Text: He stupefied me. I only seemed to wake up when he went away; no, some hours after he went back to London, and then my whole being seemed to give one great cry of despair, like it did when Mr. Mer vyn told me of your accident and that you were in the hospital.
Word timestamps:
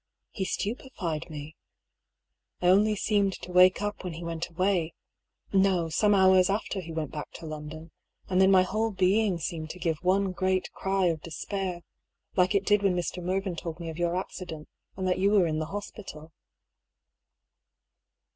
He 0.31 0.45
stupefied 0.45 1.29
me. 1.29 1.55
I 2.59 2.69
only 2.69 2.95
seemed 2.95 3.33
to 3.33 3.51
wake 3.51 3.83
up 3.83 4.03
when 4.03 4.13
he 4.13 4.23
went 4.23 4.49
away; 4.49 4.95
no, 5.53 5.89
some 5.89 6.15
hours 6.15 6.49
after 6.49 6.81
he 6.81 6.91
went 6.91 7.11
back 7.11 7.29
to 7.33 7.45
London, 7.45 7.91
and 8.27 8.41
then 8.41 8.49
my 8.49 8.63
whole 8.63 8.89
being 8.89 9.37
seemed 9.37 9.69
to 9.69 9.79
give 9.79 9.97
one 10.01 10.31
great 10.31 10.71
cry 10.71 11.05
of 11.05 11.21
despair, 11.21 11.83
like 12.35 12.55
it 12.55 12.65
did 12.65 12.81
when 12.81 12.95
Mr. 12.95 13.21
Mer 13.21 13.41
vyn 13.41 13.55
told 13.55 13.79
me 13.79 13.89
of 13.91 13.99
your 13.99 14.15
accident 14.15 14.67
and 14.97 15.07
that 15.07 15.19
you 15.19 15.29
were 15.33 15.45
in 15.45 15.59
the 15.59 15.67
hospital. 15.67 16.31